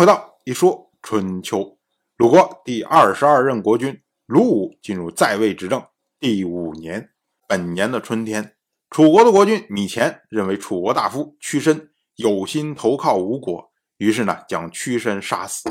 [0.00, 1.76] 回到一说春秋，
[2.16, 5.84] 鲁国第二十二任国君鲁武进入在位执政
[6.18, 7.10] 第五年，
[7.46, 8.56] 本年的春天，
[8.88, 15.70] 楚国的国君米乾认为楚国大夫屈申有心投靠吴国，于是呢将屈申杀死。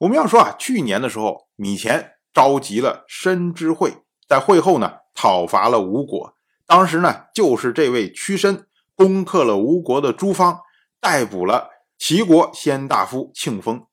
[0.00, 3.94] 我们要说啊，去年的时候，米乾召集了申之会，
[4.28, 6.34] 在会后呢讨伐了吴国，
[6.66, 10.60] 当时呢就是这位屈申攻克了吴国的诸方，
[11.00, 11.70] 逮捕了。
[11.98, 13.86] 齐国先大夫庆丰，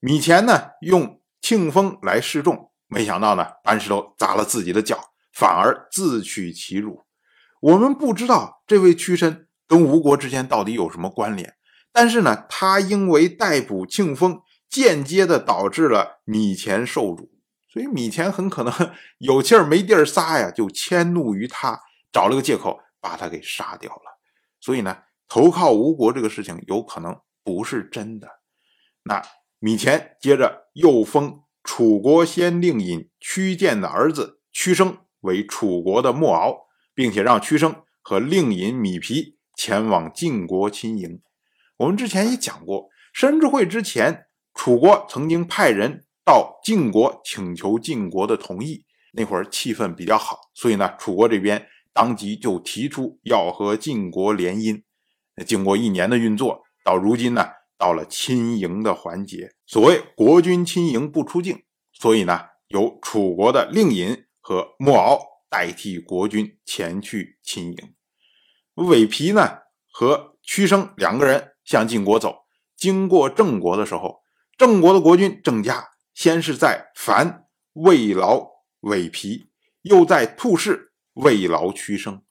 [0.00, 4.98] 米前呢用庆丰来示众，没想到呢搬石头砸了自己的脚，
[5.32, 7.04] 反而自取其辱。
[7.60, 11.54] 我们不知道这位屈身跟吴国之间到底有什么关联，
[11.92, 17.30] 但是呢他因为逮捕庆丰，间接的导致了米前受辱，
[17.72, 21.80] 所以米前很可能有气儿没地儿撒呀，就迁怒于他，
[22.12, 24.20] 找了个借口把他给杀掉了。
[24.60, 27.18] 所以呢投靠吴国这个事情有可能。
[27.44, 28.28] 不是真的。
[29.04, 29.22] 那
[29.58, 41.20] 米乾接着又封楚国先令尹屈建的儿子屈生为楚国的莫敖，并且让屈生和令尹米皮前往晋国亲迎。
[41.76, 48.84] 我们之前也讲过，申之会之前，楚国曾经派人到晋国请求晋国的同意。
[49.12, 54.82] 那会儿气氛比较好，所以呢，楚国这边当即就提出要和晋国联姻。
[55.46, 56.63] 经过一年的运作。
[56.84, 59.54] 到如今呢，到了亲迎的环节。
[59.66, 65.18] 所谓国君亲迎不出境，所以呢，由楚国的令尹和莫敖
[65.48, 67.94] 代替国君前去亲迎。
[68.74, 69.60] 韦皮呢
[69.90, 72.44] 和屈生两个人向晋国走，
[72.76, 74.22] 经过郑国的时候，
[74.58, 78.46] 郑国的国君郑家先是在樊慰劳
[78.80, 79.48] 韦皮，
[79.80, 82.22] 又在兔市慰劳屈生。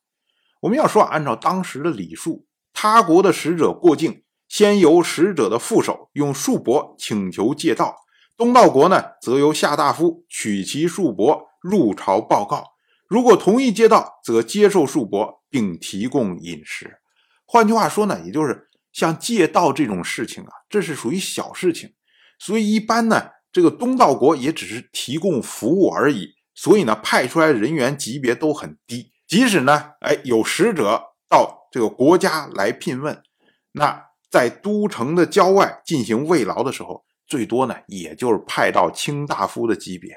[0.61, 4.22] 我们要说，按照当时的礼数，他国的使者过境。
[4.53, 7.95] 先由使者的副手用束帛请求借道，
[8.37, 12.63] 东道国呢，则由夏大夫取其束帛入朝报告。
[13.07, 16.99] 如果同意借道，则接受束帛并提供饮食。
[17.47, 21.95] 换句话说呢，也就是像借道这种事情啊，这是属于小事情，
[22.37, 26.35] 所以一般呢，这个东道国也只是提供服务而已。
[26.53, 29.13] 所以呢，派出来人员级别都很低。
[29.27, 33.23] 即使呢，哎，有使者到这个国家来聘问，
[33.71, 34.12] 那。
[34.33, 40.11] 在都城的郊外进行慰劳的时候，最多呢，也就是派到卿大夫的级别。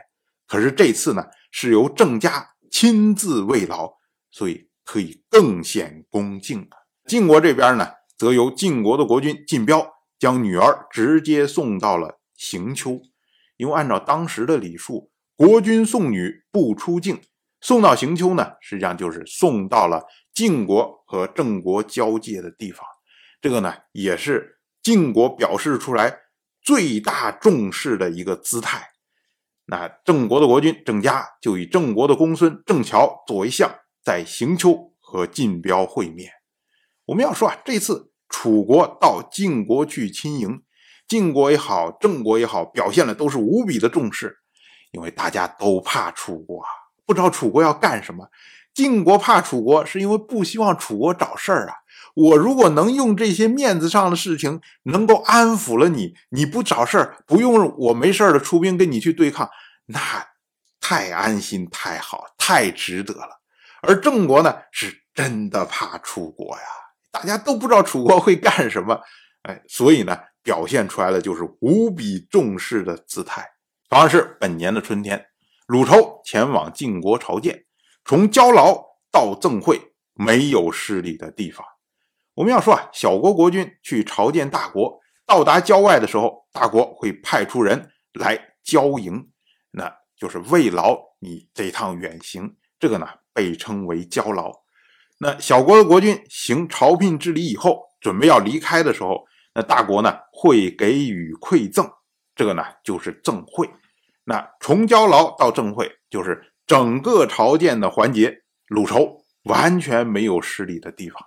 [0.47, 3.93] 可是这次呢，是由郑家亲自慰劳，
[4.31, 6.69] 所以可以更显恭敬了。
[7.07, 9.87] 晋国这边呢，则由晋国的国君晋彪
[10.19, 12.99] 将女儿直接送到了行丘，
[13.59, 17.21] 因为按照当时的礼数，国君送女不出境，
[17.61, 22.87] 送到行丘呢，实际上就是送到了晋国和郑国交界的地方。
[23.41, 26.19] 这个呢，也是晋国表示出来
[26.63, 28.91] 最大重视的一个姿态。
[29.67, 33.69] 那郑国的国君郑家就以郑国的公孙郑乔作为相，
[34.03, 36.33] 在行丘和晋彪会面。
[37.07, 40.63] 我们要说啊，这次楚国到晋国去亲迎，
[41.09, 44.39] 晋国也好，郑国也好，表现的都是无比的重视，
[44.93, 46.69] 因为大家都怕楚国啊，
[47.05, 48.29] 不知道楚国要干什么。
[48.77, 51.77] 晋国怕楚国，是因为不希望楚国找事儿啊。
[52.15, 59.49] 我如果能用这些面子上的事情能够安抚了你，你不找事儿，不用我没事儿的出兵跟你去对抗，
[59.87, 59.99] 那
[60.79, 63.41] 太安心、太好、太值得了。
[63.81, 66.63] 而郑国呢，是真的怕楚国呀，
[67.11, 69.01] 大家都不知道楚国会干什么，
[69.45, 73.43] 哎，所以呢，表现出来的就是无比重视的姿态。
[73.89, 75.25] 同样是本年的春天，
[75.67, 77.65] 鲁仇前往晋国朝见，
[78.09, 78.81] 从交劳
[79.11, 79.81] 到赠会，
[80.15, 81.67] 没有失礼的地方。
[82.35, 89.29] 我们要说啊，小国国君去朝见大国，到达郊外的时候，大国会派出人来交迎，
[89.73, 92.57] 那就是慰劳你这趟远行。
[92.79, 94.53] 这个呢，被称为交劳。
[95.19, 101.91] 那小国的国君行朝聘之礼以后，准备要离开的时候，那大国呢会给予馈赠，
[102.37, 103.69] 这个呢就是赠会。
[104.23, 111.23] 那从交劳到赠会，就是整个朝见的环节，鲁仇完全没有失礼的地方。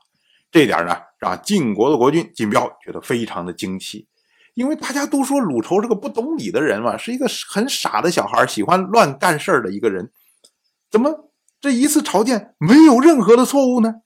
[0.52, 4.08] 这点呢，让晋国的国君晋彪觉得非常的惊奇，
[4.54, 10.12] 因为大家都说鲁仇是个不懂礼的人嘛，是一个很傻的小孩，喜欢乱干事的一个人，
[10.90, 11.32] 怎么
[11.62, 14.02] 这一次朝见没有任何的错误呢？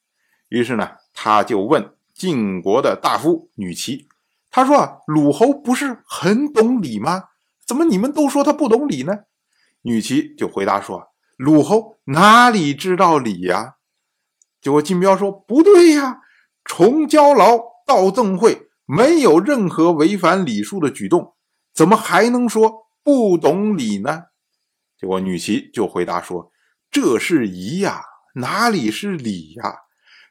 [0.50, 4.08] 于是呢，他就问晋国的大夫女齐，
[4.52, 7.30] 他说啊，鲁侯不是很懂礼吗？
[7.66, 9.22] 怎么你们都说他不懂礼呢？
[9.82, 13.76] 女齐就回答说，鲁侯哪里知道礼呀？
[14.62, 16.20] 结果晋彪说不对呀。
[16.66, 21.36] 从交劳到赠会，没有任何违反礼数的举动，
[21.74, 24.24] 怎么还能说不懂礼呢？
[24.98, 26.52] 结果女齐就回答说
[26.90, 28.02] ：“这是仪呀，
[28.36, 29.76] 哪里是礼呀？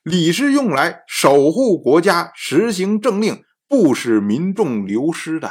[0.02, 5.50] 礼是用来守护国家、实行政令，不使民众流失的。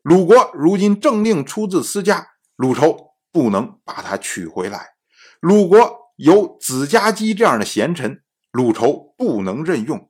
[0.00, 3.05] 鲁国如今政令出自私家，鲁仇
[3.36, 4.94] 不能把他取回来。
[5.40, 10.08] 鲁国有子家姬这样的贤臣，鲁仇不能任用。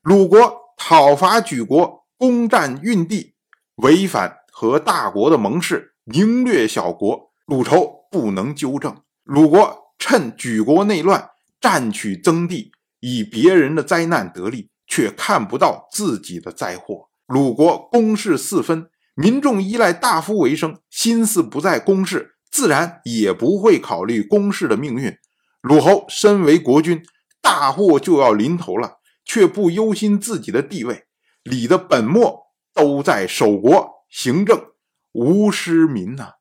[0.00, 3.34] 鲁国。”讨伐举国，攻占运地，
[3.76, 8.96] 违反和大国的盟誓，凌掠小国，鲁仇不能纠正。
[9.22, 11.30] 鲁国趁举国内乱，
[11.60, 17.10] 占取增地，以别人的灾难得利，却看不到自己的灾祸。
[17.26, 25.16] 鲁国公事四分，民众依赖大夫为生，心思不在公事，自然也不会考虑公事的命运。
[25.62, 27.02] 鲁侯身为国君，
[27.40, 29.00] 大祸就要临头了。
[29.24, 31.06] 却不忧心自己的地位，
[31.44, 34.72] 礼的本末都在守国行政，
[35.12, 36.32] 无失民呐。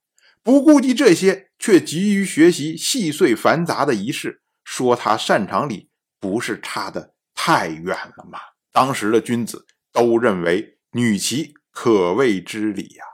[0.41, 8.39] 不顾及这些，却急于学习细碎繁杂的仪式，说他擅长礼，不是差的太远了吗？
[8.71, 13.05] 当时的君子都认为女齐可谓知礼呀。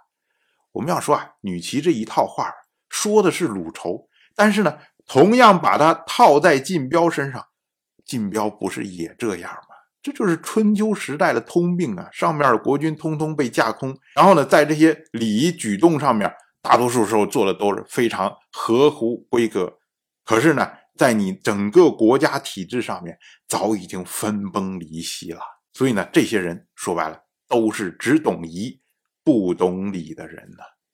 [0.71, 2.53] 我们要说啊，女齐这一套话
[2.97, 7.45] 说的是鲁仇，但是呢，同样把它套在晋彪身上。
[8.03, 9.75] 晋彪不是也这样吗？
[10.01, 12.09] 这就是春秋时代的通病啊！
[12.11, 16.33] 上面的国君通通被架空，然后呢，在这些礼仪举动上面，
[16.63, 19.77] 大多数时候做的都是非常合乎规格。
[20.25, 23.15] 可是呢，在你整个国家体制上面，
[23.47, 25.41] 早已经分崩离析了。
[25.73, 28.81] 所以呢，这些人说白了，都是只懂仪
[29.23, 30.63] 不懂礼的人呢。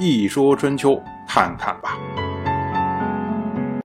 [0.00, 0.98] 一说春秋”
[1.28, 2.29] 看看吧。